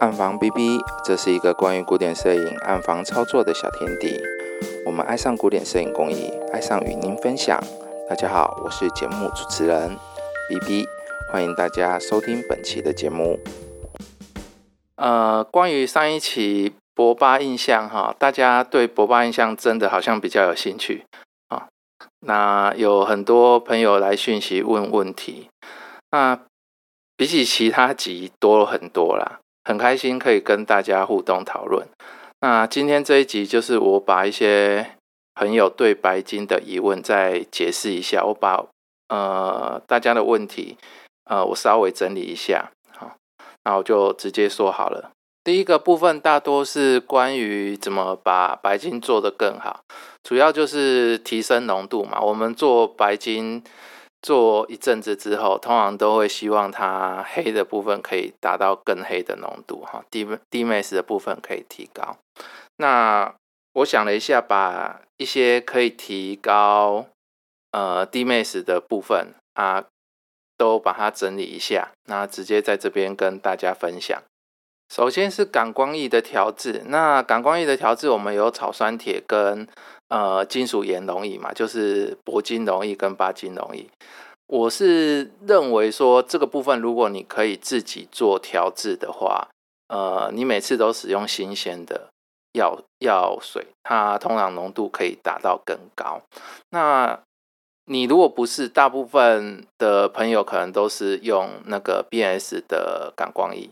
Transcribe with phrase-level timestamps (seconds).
[0.00, 4.20] 暗房 B B，这是一个关于古典摄影暗房操作的小天地。
[4.84, 7.62] 我们爱上古典摄影工艺，爱上与您分享。
[8.08, 9.96] 大家好，我是节目主持人
[10.48, 10.86] B B，
[11.30, 13.38] 欢迎大家收听本期的节目。
[14.96, 21.04] 呃，关于上一期博巴印象哈，大家对博巴印象真的好像比较有兴趣
[21.48, 21.68] 啊。
[22.20, 25.48] 那有很多朋友来讯息问问题，
[26.10, 26.40] 那
[27.16, 29.38] 比起其他集多了很多啦。
[29.64, 31.86] 很开心可以跟大家互动讨论。
[32.40, 34.92] 那今天这一集就是我把一些
[35.34, 38.24] 朋友对白金的疑问再解释一下。
[38.24, 38.66] 我把
[39.08, 40.76] 呃大家的问题
[41.24, 43.16] 呃我稍微整理一下，好，
[43.64, 45.10] 那我就直接说好了。
[45.42, 49.80] 第一个部分大多是关于怎么把白金做得更好，
[50.22, 52.20] 主要就是提升浓度嘛。
[52.20, 53.62] 我们做白金。
[54.24, 62.16] 做一阵子之后，通常都会希望它黑的部分可以达到更黑的浓度，哈，D D max 的部分可以提高。
[62.78, 63.34] 那
[63.74, 67.04] 我想了一下，把一些可以提高
[67.72, 69.84] 呃 D max 的部分啊，
[70.56, 74.22] 都把它整理一下，那直接在这边跟大家分享。
[74.94, 79.66] 首先是感光液的调制，那感光液的调制，我们有草酸铁跟
[80.06, 83.84] 呃金属盐溶液嘛，就是铂金溶液跟钯金溶液。
[84.46, 89.48] 我是认为说这个部分，如果你可以自己做调制的话，
[89.88, 92.10] 呃，你每次都使用新鲜的
[92.52, 96.22] 药药水，它通常浓度可以达到更高。
[96.70, 97.18] 那
[97.86, 103.70] 你如果不是，大部分的朋友可能都是用那个 B S 的感光液。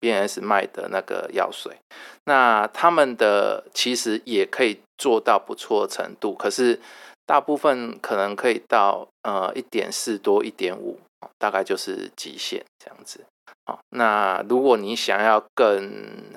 [0.00, 1.76] BNS 卖的那个药水，
[2.24, 6.80] 那他们的其实也可以做到不错程度，可是
[7.26, 11.00] 大部分可能可以到呃一点四多一点五，
[11.38, 13.24] 大概就是极限这样子。
[13.66, 16.32] 好，那如果你想要更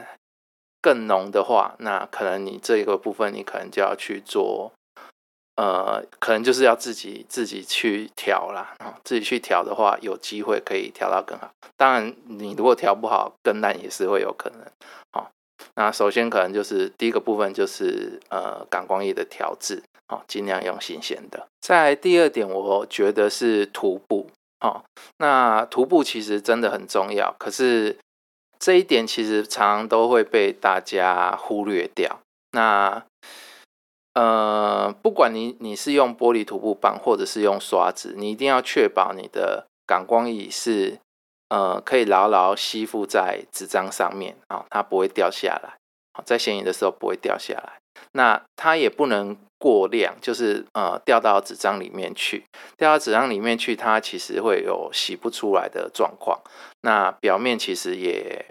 [0.82, 4.72] 更浓的话，那可能你这个部分你可能就要去做。
[5.56, 11.52] 呃，可能就是要自己自己去调啦，自己去调的话，有机会可以调到更好。
[11.78, 14.60] 当然，你如果调不好，更烂也是会有可能。
[15.12, 15.30] 好，
[15.76, 21.48] 那首先可能就是第一个部分就是呃感光液的调制，哦，尽量用新鲜的。
[21.60, 24.30] 在第二点，我觉得是涂布，
[24.62, 24.84] 哦，
[25.18, 27.98] 那涂布其实真的很重要，可是
[28.58, 32.20] 这一点其实常常都会被大家忽略掉。
[32.52, 33.04] 那
[34.14, 41.00] 呃，不管你你是用玻璃涂布板或者是用刷子，你一定要确保你的感光椅是
[41.50, 45.78] 呃可以牢牢吸附在纸张上面啊，它不会掉下来。
[46.14, 47.80] 好，在显影的时候不会掉下来。
[48.12, 52.44] 那它也不能过量，就是呃掉到纸张里面去，
[52.78, 56.42] 掉到纸张里面去，它其实会有洗不出来的状况。
[56.82, 58.46] 那表面其实也。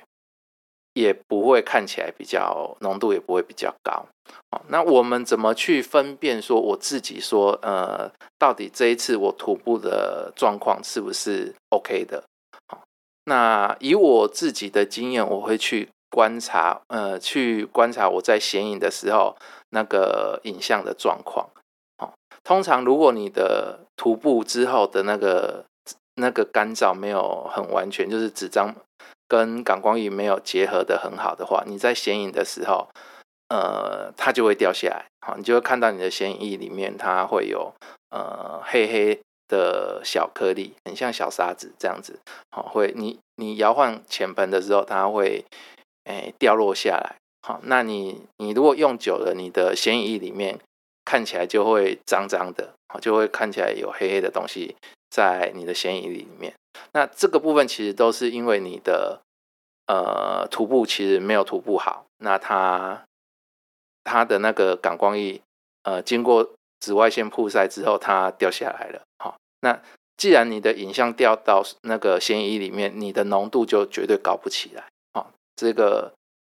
[0.93, 4.05] 也不会看起来比较浓度也不会比较高，
[4.51, 12.25] 好，那我们怎么去分辨说我自己说呃，到底这一次我徒步的状况是不是 OK 的？
[12.67, 12.83] 好，
[13.25, 19.37] 那以我自己的经验，我会去观察，呃，去观察我在显影的时候
[19.71, 21.49] 那个影像的状况。
[21.99, 22.13] 好，
[22.43, 25.65] 通常如果你的徒步之后的那个
[26.17, 28.75] 那个干燥没有很完全，就是纸张。
[29.31, 32.89] 跟感光仪没有结合的很好的话，你在显影的时候，
[33.49, 37.73] 呃，它就会掉下来，好，你就会看到你的显影液里面它会有
[38.11, 42.19] 呃黑黑的小颗粒，很像小沙子这样子，
[42.51, 45.45] 好，会你你摇晃浅盆的时候，它会
[46.07, 47.15] 诶掉落下来，
[47.47, 50.59] 好，那你你如果用久了，你的显影液里面
[51.05, 54.75] 看起来就会脏脏的，好，就会看起来有黑黑的东西
[55.09, 56.53] 在你的显影液里面。
[56.93, 59.21] 那这个部分其实都是因为你的
[59.87, 63.05] 呃涂布其实没有涂布好，那它
[64.05, 65.41] 它的那个感光液
[65.83, 69.03] 呃经过紫外线曝晒之后，它掉下来了。
[69.19, 69.81] 好，那
[70.17, 74.85] 既然你的影像掉到那个嫌疑里面，你的浓度就绝对高不起来。
[75.13, 76.13] 好，这个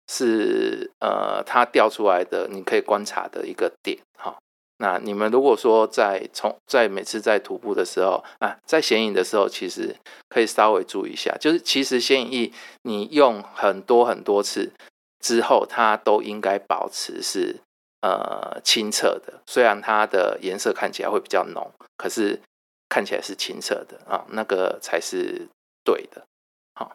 [0.09, 3.99] 是呃它掉出来的，你可以观察的一个点。
[4.19, 4.39] 好。
[4.85, 9.97] 那你们如果说在从在每次在徒步的时候啊，在显影的时候，其实
[10.29, 12.53] 可以稍微注意一下，就是其实显影液
[12.83, 14.73] 你用很多很多次
[15.21, 17.63] 之后，它都应该保持是
[18.03, 19.41] 呃清澈的。
[19.47, 22.43] 虽然它的颜色看起来会比较浓，可是
[22.91, 25.49] 看起来是清澈的啊，那个才是
[25.83, 26.27] 对的。
[26.75, 26.95] 好，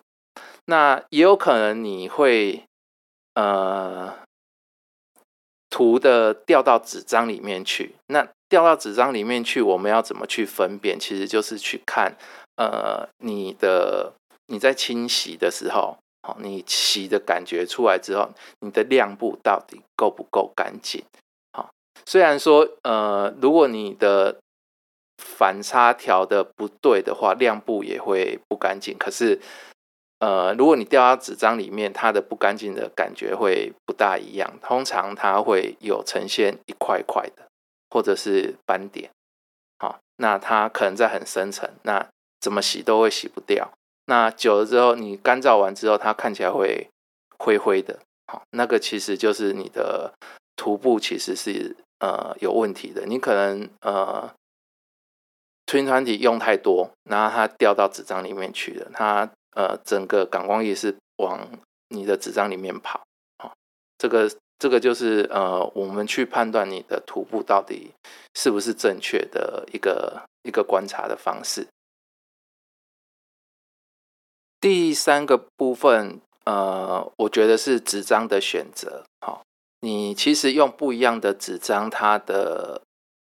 [0.66, 2.64] 那也有可能你会
[3.34, 4.14] 呃。
[5.70, 11.00] 涂的掉到纸张里面去，那掉到纸张里面去，我们要怎么去分辨？
[11.00, 12.16] 其实就是去看，
[12.56, 14.14] 呃，你的
[14.48, 18.30] 你在清洗的时候，好，你洗的感觉出来之后，
[18.62, 21.04] 你的亮部到底够不够干净？
[21.54, 21.70] 好，
[22.06, 24.38] 虽然说呃，如果你的
[25.18, 28.98] 反差调的不对的话，亮部也会不干净。
[28.98, 29.40] 可是
[30.20, 34.60] 呃，如果你掉到纸张里面，它的不干净的感觉会不大一样。
[34.62, 37.48] 通常它会有呈现一块块的，
[37.90, 39.10] 或者是斑点。
[39.78, 42.06] 好，那它可能在很深层，那
[42.42, 43.72] 怎么洗都会洗不掉。
[44.08, 46.90] 那久了之后，你干燥完之后，它看起来会
[47.38, 48.00] 灰灰的。
[48.28, 50.14] 好，那个其实就是你的
[50.58, 53.06] 涂布其实是呃有问题的。
[53.06, 54.30] 你可能呃
[55.66, 59.32] 吞团体用太多，然后它掉到纸张里面去了，它。
[59.56, 61.50] 呃，整个感光液是往
[61.90, 63.04] 你的纸张里面跑，
[63.98, 67.92] 这个这个就是呃，我们去判断你的涂布到底
[68.36, 71.68] 是不是正确的一个一个观察的方式。
[74.62, 79.42] 第三个部分，呃，我觉得是纸张的选择，好，
[79.82, 82.84] 你其实用不一样的纸张，它的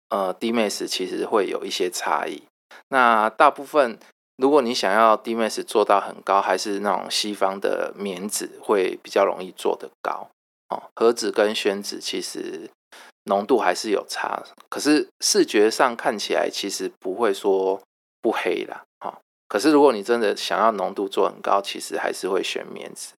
[0.09, 2.43] 呃 D M S 其实会有一些差异，
[2.88, 3.99] 那大部分。
[4.38, 10.29] 如果你想要 DMS 做到很高，还是那种西方的棉纸会比较容易做得高
[10.70, 10.82] 哦。
[10.94, 12.70] 和纸跟宣纸其实
[13.25, 17.81] 浓度还是有差，可是视觉上看起来其实不会说
[18.23, 18.85] 不黑啦。
[19.00, 19.19] 哦。
[19.49, 23.12] 可是如果你真的想要浓度做很高，其实还是会选棉纸。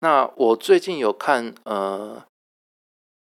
[0.00, 2.24] 那我最近有看呃。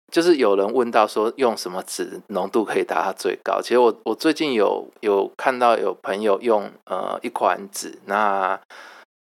[0.09, 3.61] 就是有人问到说用什么纸浓度可以达到最高？
[3.61, 8.59] 其实我我最近有有看到有朋友用呃一款纸，那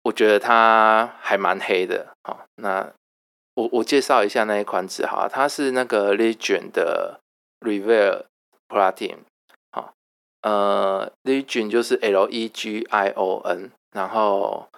[0.03, 2.09] 我觉得它还蛮黑的。
[2.25, 2.91] 好，那
[3.55, 7.21] 我我介绍一下那一款纸哈，它是那个 Legion 的
[7.61, 8.25] Reveal
[8.69, 9.19] Platinum。
[9.73, 9.93] 好，
[10.41, 14.69] 呃，Legion 就是 L E G I O N，然后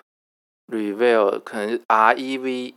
[0.66, 2.74] Reveal 可能 R E V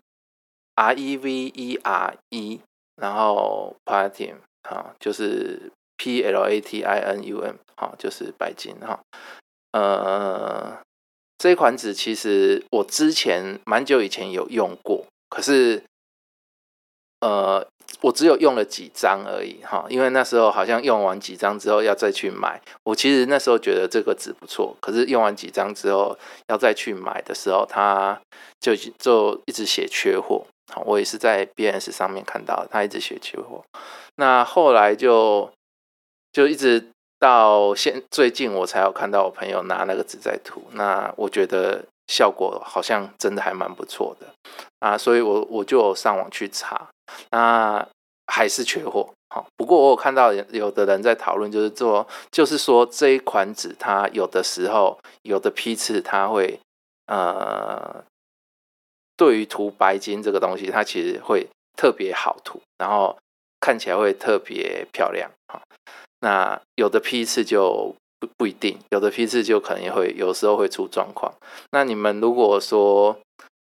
[0.76, 2.62] R E V E R E。
[3.02, 9.00] 然后 platinum 哈，就是 P L A T I N U M 哈，就是白金哈。
[9.72, 10.80] 呃，
[11.38, 15.84] 这款纸其实我之前蛮久以前有用过，可是
[17.20, 17.68] 呃，
[18.02, 22.62] 我只有用了几张而已哈，因为那时候好像用完几张之后要再去买。
[22.84, 26.18] 我其实那时候觉得这个纸不错，可是用完几张之后
[26.48, 28.22] 要再去买的时候，它
[28.60, 30.46] 就就一直写缺货。
[30.74, 33.64] 好，我也是在 BS 上面看到，他一直写缺货。
[34.16, 35.52] 那后来就
[36.32, 40.64] 就一直到现最近，我才有看到我朋友拿那个纸在涂。
[40.72, 44.28] 那我觉得效果好像真的还蛮不错的
[44.80, 46.90] 啊，所以我我就上网去查，
[47.30, 47.88] 那
[48.26, 49.08] 还是缺货。
[49.30, 56.60] 好，不过我有看到有的人在讨论，就是说，就是说这一款纸，它有的时候有的批次，它会
[57.06, 58.04] 呃。
[59.18, 61.48] 对于涂白金这个东西，它其实会
[61.78, 63.18] 特别好涂，然后
[63.60, 65.62] 看起来会特别漂亮啊。
[66.22, 71.34] 那有的批次就不不一定，有的批次就可能也会有时候会出状况。
[71.72, 73.18] 那你们如果说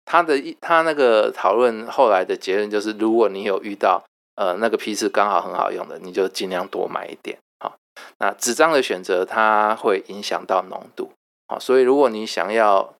[0.05, 4.03] 他的一他那个讨论后来的结论就是，如果你有遇到
[4.35, 7.73] 呃那个批次刚好很好用的，你就尽量多买一点啊。
[8.19, 11.11] 那纸张的选择它会影响到浓度
[11.47, 12.93] 啊，所以如果你想要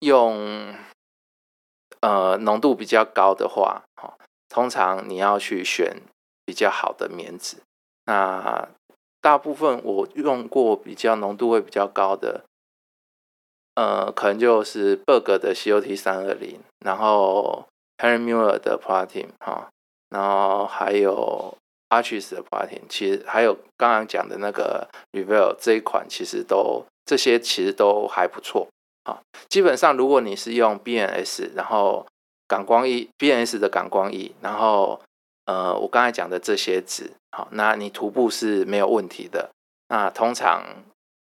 [0.00, 0.74] 用
[2.04, 4.12] 呃，浓度比较高的话，哈，
[4.50, 6.02] 通常你要去选
[6.44, 7.56] 比较好的棉纸。
[8.04, 8.68] 那
[9.22, 12.44] 大部分我用过比较浓度会比较高的，
[13.74, 17.64] 呃，可能就是 Berg 的 COT 三二零，然后
[17.96, 19.70] Henry Miller 的 Platinum 哈，
[20.10, 21.56] 然后还有
[21.88, 28.68] Arches 的 Platinum，其实还有刚刚讲的那个 Reveal 这一款，其实都这些其实都还不错。
[29.06, 29.20] 好，
[29.50, 32.06] 基本上如果你是用 BNS，然后
[32.48, 34.98] 感光仪 BNS 的感光仪，然后
[35.44, 39.50] 呃，我刚才讲的这些纸，好，那你涂布是没有问题的。
[39.88, 40.64] 那通常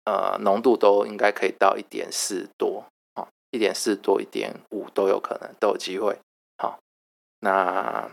[0.04, 6.18] 呃浓度都应该可以到一点四多，啊，一点四多一点五都有可能都有机会。
[6.56, 6.78] 好，
[7.40, 8.10] 那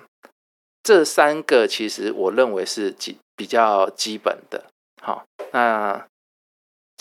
[0.83, 4.65] 这三个其实我认为是基比较基本的。
[5.01, 6.05] 好，那。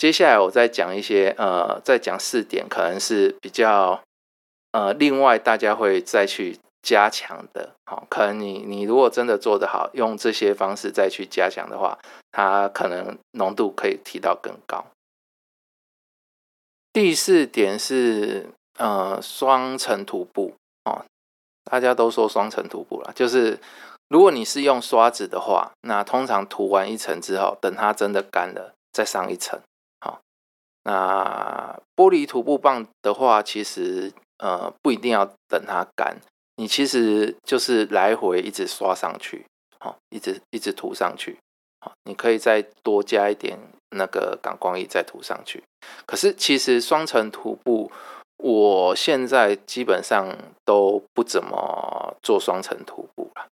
[0.03, 4.03] 接下来我再讲一些，呃，再讲四点，可能是比较，
[4.73, 11.97] 呃，另外大家会再去加强的，好，可能你你如果真的做得好，用这些方式再去加强的话，
[12.33, 14.85] 它可能浓度可以提到更高。
[16.91, 21.05] 第四点是，呃，双层涂布，哦，
[21.63, 23.57] 大家都说双层涂布了，就是
[24.09, 29.57] 如果你是用刷子的话，那通常涂完一层之后，等它真的干了，再上一层。
[30.83, 36.17] 那玻璃涂布棒的话，其实呃，不一定要等它干，
[36.57, 39.45] 你其实就是来回一直刷上去，
[39.79, 41.37] 好，一直一直涂上去，
[41.79, 43.57] 好，你可以再多加一点
[43.91, 45.63] 那个感光液再涂上去。
[46.05, 47.89] 可是其实双层涂布，
[48.37, 50.35] 我现在基本上
[50.65, 53.47] 都不怎么做双层涂布了，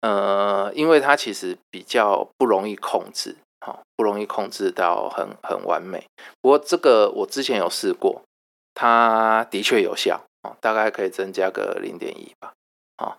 [0.00, 6.04] 呃，因为它其实比较不容易控制，好，不容易控制到很很完美。
[6.42, 8.22] 不过这个我之前有试过。
[8.76, 12.52] 它的确有效哦，大概可以增加个零点一吧，
[12.96, 13.16] 啊，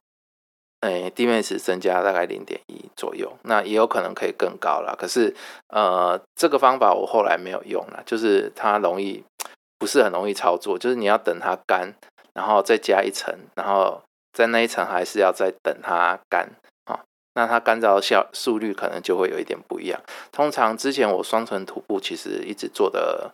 [0.82, 4.94] 哎，地面值增加大概零点一左右，那也有可能可以更高了。
[5.00, 5.34] 可是，
[5.70, 9.24] 呃，这个方法我后来没有用了，就是它容易
[9.80, 11.94] 不是很容易操作，就是你要等它干，
[12.34, 14.02] 然后再加一层，然后
[14.34, 16.52] 在那一层还是要再等它干，
[17.36, 20.02] 那它干燥效速率可能就会有一点不一样。
[20.32, 23.32] 通常之前我双层涂布其实一直做的。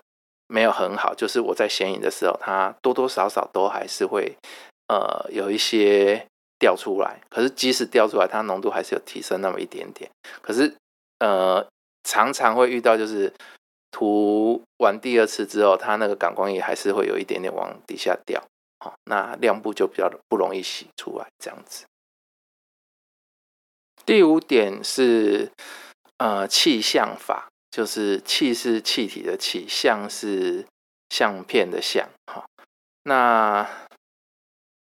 [0.53, 4.35] 没有很好，就是我在显影的时候，它多多少少都还是会，
[4.89, 6.27] 呃，有一些
[6.59, 7.21] 掉出来。
[7.29, 10.11] 可是即使掉出来，它浓度还是有提升那么一点点。
[10.41, 10.75] 可是，
[11.19, 11.65] 呃，
[12.03, 13.31] 常常会遇到，就是
[13.91, 18.43] 涂完第二次之后，它那个感光液还是会有一点点往底下掉。
[18.83, 21.85] 好，那亮部就比较不容易洗出来，这样子。
[24.05, 25.51] 第五点是，
[26.17, 27.47] 呃，气象法。
[27.71, 30.65] 就是气是气体的气，相是
[31.09, 32.43] 相片的相，哈。
[33.03, 33.65] 那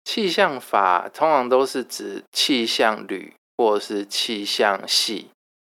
[0.06, 5.28] 气象法通常都是指气象铝或是气象系，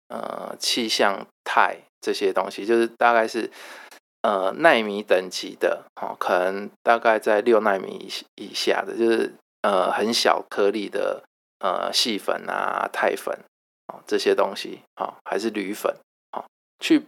[0.06, 3.50] 呃，气象钛这些东西，就是大概是
[4.22, 11.24] 呃纳米等级的，哈，可能大概在六纳米以以下的，就是呃很小颗粒的
[11.60, 13.38] 呃细粉啊、钛粉
[13.86, 15.96] 啊这些东西，啊，还是铝粉。
[16.82, 17.04] 去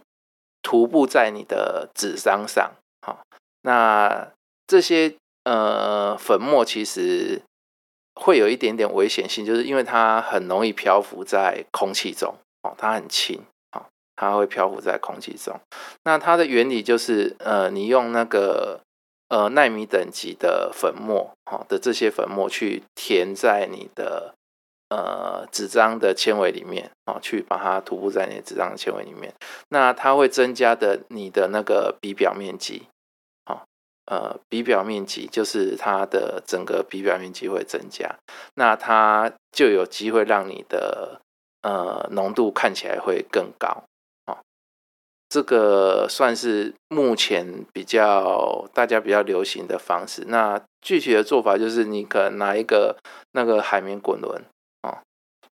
[0.61, 3.25] 涂布在你的纸张上，好，
[3.63, 4.31] 那
[4.67, 7.41] 这些呃粉末其实
[8.13, 13.41] 会有一点点危险性，就是因为它很容易漂浮在空气中，哦，它很轻，
[14.15, 15.59] 它会漂浮在空气中。
[16.03, 18.81] 那它的原理就是，呃，你用那个
[19.29, 24.35] 呃纳米等级的粉末，好的这些粉末去填在你的。
[24.95, 29.33] 呃，纸张的纤维里面啊，去把它涂布在你的纸张的纤维里面，
[29.69, 32.83] 那它会增加的你的那个笔表面积，
[33.43, 33.65] 好，
[34.05, 38.15] 呃，笔表面积就是它的整个笔表面积会增加，
[38.53, 41.21] 那它就有机会让你的
[41.63, 43.85] 呃浓度看起来会更高，
[44.27, 44.43] 好，
[45.27, 50.25] 这个算是目前比较大家比较流行的方式。
[50.27, 52.97] 那具体的做法就是，你可能拿一个
[53.31, 54.43] 那个海绵滚轮。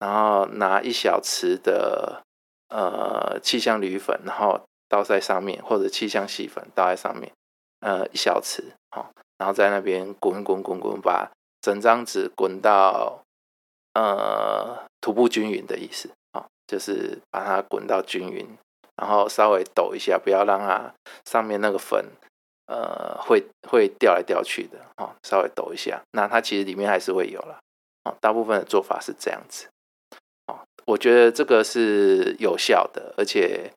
[0.05, 2.21] 然后拿一小匙的
[2.69, 7.31] 呃气象铝粉，然后倒在上面，或者气象细粉倒在上面，
[7.79, 9.09] 呃一小匙，好，
[9.39, 13.24] 然后在那边滚滚滚滚，把整张纸滚到
[13.95, 18.47] 呃涂布均匀的意思，好，就是把它滚到均匀，
[18.97, 20.93] 然后稍微抖一下，不要让它
[21.25, 22.05] 上面那个粉
[22.67, 27.57] 呃会会掉来掉去的，好，稍微抖一下，那它其实里面还是会有了，
[28.03, 29.67] 好，大部分的做法是这样子。
[30.86, 33.72] 我觉得这个是有效的，而且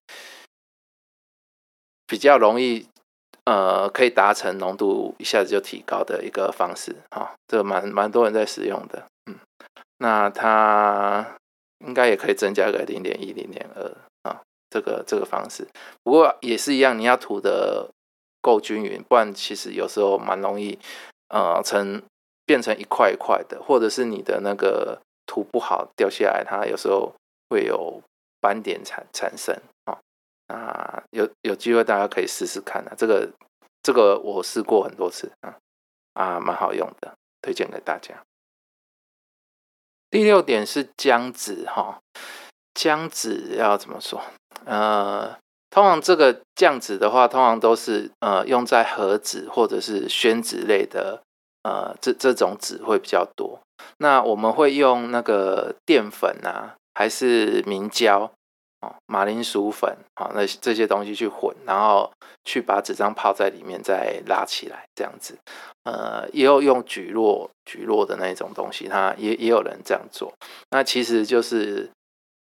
[2.06, 2.86] 比较容易，
[3.44, 9.36] 呃，可以达成浓度一下子就提高的一个方式，哈，这个蛮蛮多人在使用的，嗯，
[9.96, 11.36] 那它
[11.86, 15.66] 应该也可以增加个零点一、零点二啊，这个这个方式，
[16.02, 17.88] 不过也是一样，你要涂的
[18.42, 20.78] 够均匀，不然其实有时候蛮容易，
[21.28, 22.02] 呃，成
[22.44, 25.00] 变成一块一块的，或者是你的那个。
[25.28, 27.14] 涂不好掉下来，它有时候
[27.50, 28.02] 会有
[28.40, 29.54] 斑点产产生
[29.84, 30.00] 啊。
[30.48, 32.94] 那有有机会大家可以试试看啊。
[32.96, 33.30] 这个
[33.82, 35.54] 这个我试过很多次啊
[36.14, 38.24] 啊，蛮好用的，推荐给大家。
[40.10, 42.00] 第六点是浆纸哈，
[42.74, 44.22] 浆纸要怎么说？
[44.64, 51.22] 呃，通常这个浆纸的话，通常都是呃用在盒子或者是宣纸类的
[51.62, 53.60] 呃这这种纸会比较多。
[53.98, 58.30] 那我们会用那个淀粉啊，还是明胶
[58.80, 62.10] 哦，马铃薯粉啊，那这些东西去混，然后
[62.44, 65.36] 去把纸张泡在里面，再拉起来这样子。
[65.84, 70.32] 呃，也有用橘落橘落的那种东西，它也也有人这样做。
[70.70, 71.90] 那其实就是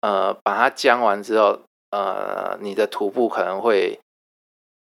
[0.01, 1.59] 呃，把它浆完之后，
[1.91, 3.99] 呃，你的涂布可能会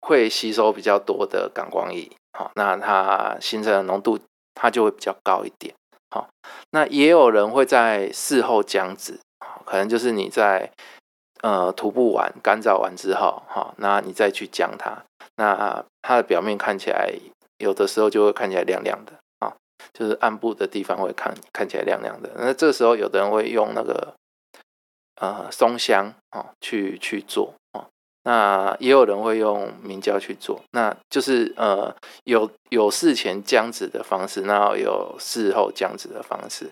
[0.01, 4.19] 会吸收比较多的感光液，好，那它形成的浓度
[4.55, 5.75] 它就会比较高一点。
[6.11, 6.29] 好，
[6.71, 9.21] 那也有人会在事后浆纸，
[9.65, 10.71] 可能就是你在
[11.43, 15.05] 呃涂布完、干燥完之后，哈，那你再去浆它，
[15.37, 17.13] 那它的表面看起来
[17.59, 19.55] 有的时候就会看起来亮亮的，啊
[19.93, 22.31] 就是暗部的地方会看看起来亮亮的。
[22.37, 24.15] 那这时候有的人会用那个
[25.21, 27.55] 呃松香哦去去做，
[28.29, 31.91] 那也有人会用明胶去做，那就是呃
[32.25, 36.69] 有有事前姜子的方式，然后有事后姜子的方式。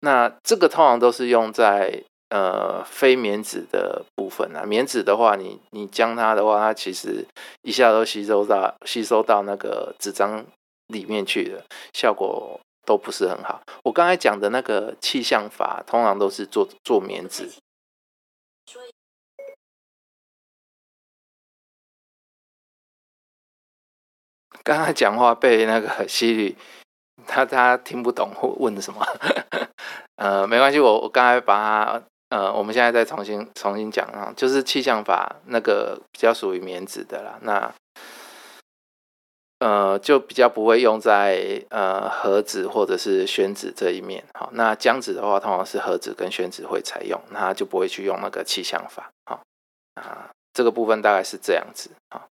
[0.00, 7.24] 那这个通常都是用在呃非棉纸的部分啊，棉纸的话，你你将它的话，它其实
[7.62, 10.44] 一下都吸收到吸收到那个纸张
[10.88, 13.62] 里面去了，效果都不是很好。
[13.84, 17.48] 我刚才讲的那个气象法，通常都是做做棉纸。
[24.62, 26.56] 刚才讲话被那个 西里。
[27.24, 29.00] 他他听不懂问的什么，
[30.16, 31.54] 呃，没关系，我我刚才把
[31.84, 37.72] 它，呃，我们现在再重新重新讲啊，就是气象法那个比较属于棉纸的啦，那
[39.60, 49.40] 呃就比较不会用在呃盒子或者是宣纸这一面，好，那浆纸的话，通常是盒子跟宣纸会采用，那就不会去用那个气象法，好
[49.94, 52.31] 啊，这个部分大概是这样子，好。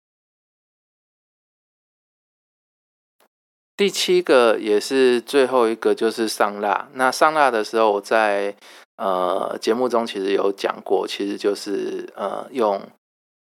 [3.83, 6.87] 第七个也是最后一个，就是上蜡。
[6.93, 8.55] 那上蜡的时候，我在
[8.97, 12.81] 呃节目中其实有讲过，其实就是呃用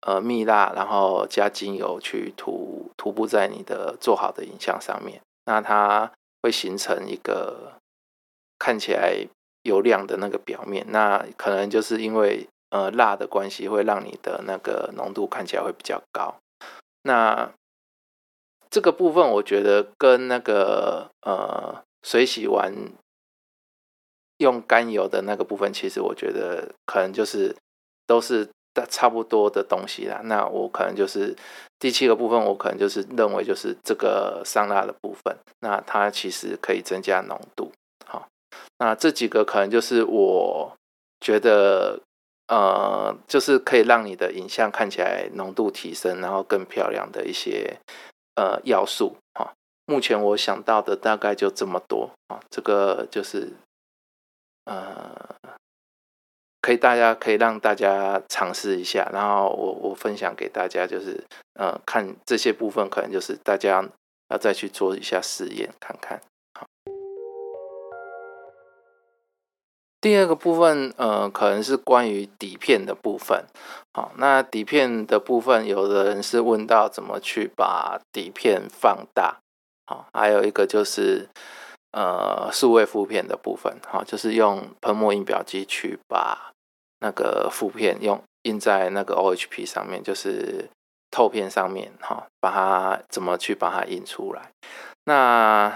[0.00, 5.20] 呃蜜蜡，然后加精油去涂涂布在你的做好的影像上面。
[5.44, 6.10] 那它
[6.42, 7.74] 会形成一个
[8.58, 9.14] 看起来
[9.62, 10.84] 油亮的那个表面。
[10.88, 16.34] 那可能就是因为呃蜡的关系，会让你的那个浓度看起来会比较高。
[17.04, 17.52] 那
[18.74, 22.74] 这个部分我觉得跟那个呃水洗完
[24.38, 27.54] 用甘油的那个部分，其实我觉得可能就是
[28.04, 30.22] 都是大差不多的东西啦。
[30.24, 31.36] 那我可能就是
[31.78, 37.70] 第七个部分，我可能就是认为就是这个桑蜡的部分，那它其实可以增加浓度。
[38.04, 38.26] 好，
[38.80, 40.76] 那这几个可能就是我
[41.20, 42.00] 觉得
[42.48, 47.78] 呃，就是可以让你的影像看起来浓度提升，然后更漂亮的一些。
[48.36, 49.54] 呃，要素哈，
[49.86, 52.40] 目前我想到的大概就这么多啊。
[52.50, 53.52] 这个就是
[54.64, 55.36] 呃，
[56.60, 61.22] 可以大家可以让大家尝试一下，然后我我分享给大家，就是
[61.54, 63.84] 呃，看这些部分，可能就是大家
[64.30, 66.20] 要再去做一下实验看看。
[70.04, 73.46] 第二个部分呃，可能是关于底片的部分。
[73.94, 79.38] 好，那底片的部分，有的人是问到怎么去把底片放大，
[79.86, 81.26] 好，还有一个就是
[81.92, 86.52] 呃数位负片的部分，好，就是用喷墨印表机去把
[87.00, 90.68] 那个负片用印在那个 OHP 上面，就是
[91.10, 94.50] 透片上面，哈，把它怎么去把它印出来？
[95.06, 95.74] 那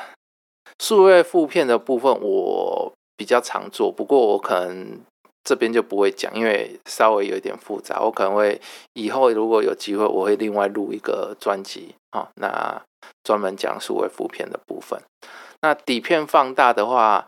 [0.78, 5.00] 数位负片的部分我比较常做，不过我可能。
[5.44, 8.02] 这边就不会讲，因为稍微有一点复杂。
[8.02, 8.60] 我可能会
[8.92, 12.82] 以后如果有机会，我会另外录一个专辑啊，那
[13.24, 15.00] 专门讲数位负片的部分。
[15.62, 17.26] 那底片放大的话，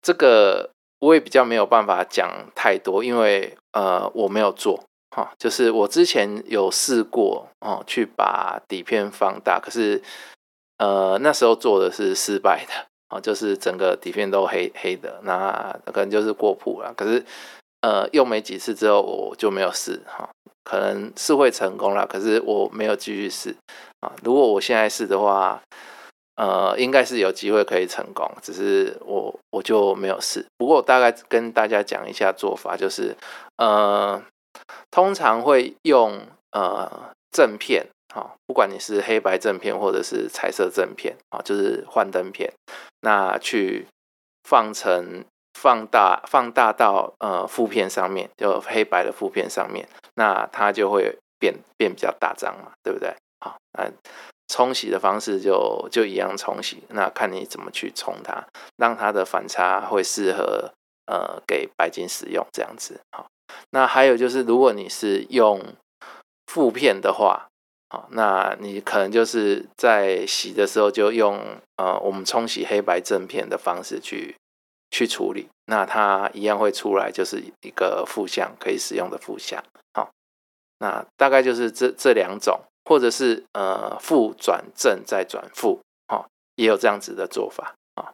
[0.00, 0.70] 这个
[1.00, 10.00] 我也比较没有办法讲太多，因为呃我没有做哈，就是我之前有试过哦，去把底片放大，可是
[10.78, 12.86] 呃那时候做的是失败的。
[13.12, 16.94] 啊，就是整个底片都黑黑的，那可能就是过曝了。
[16.96, 17.22] 可是，
[17.82, 20.30] 呃，用没几次之后，我就没有试哈。
[20.64, 23.54] 可能是会成功了，可是我没有继续试
[24.00, 24.12] 啊。
[24.22, 25.60] 如果我现在试的话，
[26.36, 30.46] 呃，应该是有机会可以成功，只是我我就没有试。
[30.56, 33.14] 不过我，大概跟大家讲一下做法，就是
[33.56, 34.22] 呃，
[34.90, 36.18] 通常会用
[36.52, 37.88] 呃正片。
[38.14, 42.52] 好，不管你是黑白正片或者是彩色正片啊，就是幻灯片，
[43.02, 43.86] 那去
[44.42, 53.14] 放成放大放大到呃负片上面，就黑白的负片上面，那它就会变变比较大张嘛，对不对？
[53.40, 53.90] 好，那
[54.48, 58.44] 冲洗的方式就就一样冲洗，那看你怎么去冲它，
[58.76, 60.72] 让它的反差会适合
[61.06, 63.00] 呃给白金使用这样子。
[63.10, 63.26] 好，
[63.70, 65.60] 那还有就是如果你是用
[66.46, 67.48] 负片的话。
[67.92, 71.38] 好，那你可能就是在洗的时候就用
[71.76, 74.34] 呃我们冲洗黑白正片的方式去
[74.90, 79.62] 去处理，那它一样会出来就是一个负相可以使用的负相。
[79.92, 80.10] 好，
[80.78, 85.78] 那大概就是这这两种，或者是呃负转正再转负，
[86.08, 88.08] 好，也有这样子的做法啊。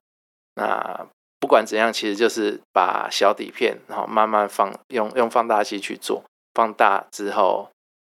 [0.57, 1.07] 那
[1.39, 7.69] 不管怎样，其实就是把小底片然后慢慢放用用放大器去做，放大之后。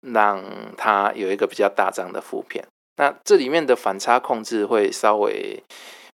[0.02, 0.44] 让
[0.78, 2.66] 它有一个比较大张的负片，
[2.98, 5.62] 那这里面的反差控制会稍微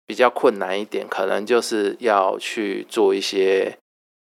[0.06, 3.78] 比较困难一点，可能就是要去做一些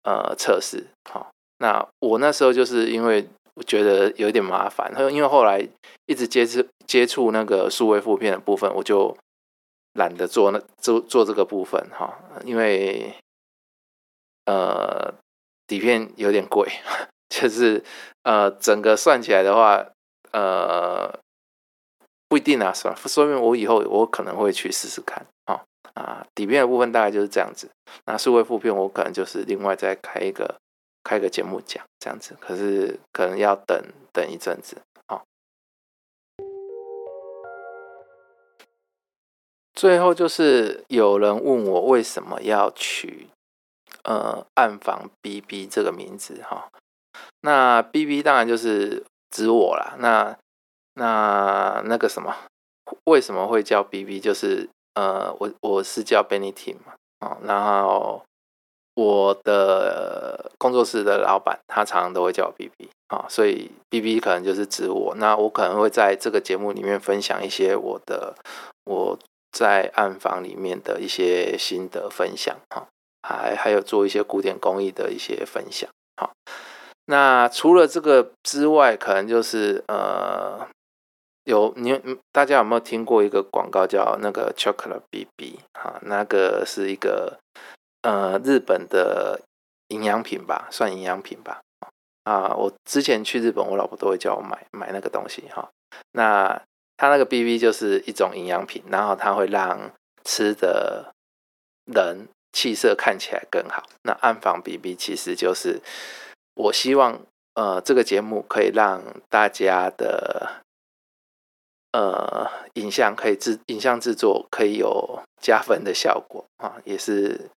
[0.04, 0.88] 呃测试。
[1.10, 5.68] 好，那我那时候就是因为我觉得有点麻烦，因为后来
[6.06, 9.16] 一直接触接触那个数位负片的部分，我就
[9.94, 13.14] 懒得做那做做这个部分哈，因为
[14.46, 15.14] 呃
[15.68, 16.68] 底片有点贵，
[17.30, 17.84] 就是
[18.24, 19.86] 呃整个算起来的话，
[20.32, 21.20] 呃。
[22.32, 25.66] 不一定啊，算说明我以后我可能会去试试看啊
[25.96, 27.68] 啊，底片的部分大概就是这样子。
[28.06, 30.60] 那数位副片我可能就是另外再开一个
[31.04, 35.24] 开个节目讲这样子，可是可能要等等一阵子啊。
[39.74, 43.28] 最后就是有人问我为什么要取
[44.04, 46.70] 呃暗房 BB 这个名字哈，
[47.42, 50.38] 那 BB 当然就是指我啦，那。
[50.96, 52.36] 那那个什么，
[53.06, 54.20] 为什么会叫 B B？
[54.20, 58.22] 就是呃，我我是叫 Benny Tim 嘛，啊，然后
[58.96, 65.16] 我的工作室的老板他常常都会叫我 B B 啊，所以 B B 可能就是指我。
[65.16, 68.36] 那我可能会在这个节目里面分享一些我的
[68.84, 69.18] 我
[69.54, 72.90] 在暗房里面的一些心得分享哈，
[73.22, 76.34] 还还有做一些古典工艺的一些分享好，
[77.10, 80.68] 那除了这个之外，可能就是呃。
[81.46, 82.00] 有你，
[82.32, 86.00] 大家有没有听过一个广告叫那个 Chocolate BB 哈？
[86.04, 87.40] 那个是一个
[88.04, 89.42] 呃日本的
[89.88, 91.62] 营养品吧，算营养品吧。
[92.24, 95.68] 啊，我之前去日本，我老婆都会叫我买买那个东西哈。
[96.12, 96.62] 那
[96.98, 99.92] 它那个 BB 就是一种营养品，然后它会让
[100.24, 101.12] 吃的
[101.86, 103.82] 人气色看起来更好。
[104.04, 105.82] 那暗房 BB 其实就是
[106.64, 107.22] 我希望
[107.54, 110.62] 呃这个节目可以让大家的。
[111.92, 117.50] 呃，影像可以制，影像制作可以有加分的效果啊，也是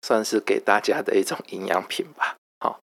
[0.00, 2.34] 算是给大家的一种营养品吧。
[2.60, 2.80] 好，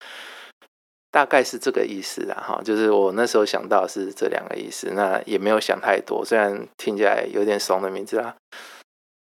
[1.11, 2.35] 大概是这个意思啦。
[2.37, 8.35] 哈，就是我那时候想到是这两个意思，那也没有想太多，虽然听起来有点怂的名字啦，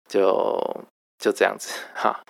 [0.07, 0.85] 就
[1.17, 2.23] 就这样子哈。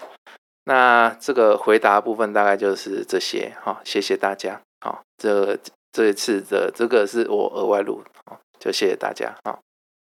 [0.65, 4.61] 那这个回答部分大概就是这些哈，谢谢大家。
[4.81, 5.57] 好，这
[5.91, 8.39] 这一次的这个是我额外录啊。
[8.59, 9.57] 就谢谢大家啊！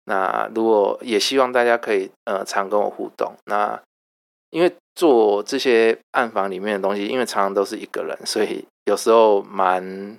[0.05, 3.35] 那如果也希望大家可以呃常跟我互动。
[3.45, 3.79] 那
[4.49, 10.19] 因为做这些暗房里面的东西，因为常常都是一个人，所以有时候蛮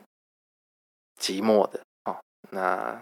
[1.19, 2.17] 寂寞的哦。
[2.51, 3.01] 那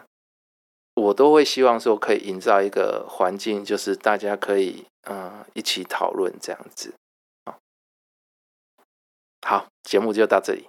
[0.93, 6.93] 我都会希望说可以营造一个环境，就是大家可以嗯一起讨论这样子。
[9.41, 10.67] 好，节目就到这里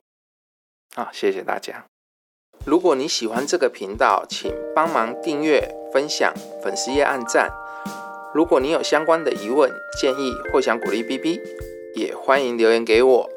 [0.95, 1.87] 啊，谢谢大家。
[2.65, 7.51] 如果你喜欢这个频道，请帮忙订阅、分享、粉丝页按赞。
[8.35, 11.41] 如果你有相关的疑问、建议或想鼓励 B B，
[11.95, 13.31] 也欢迎留言给我。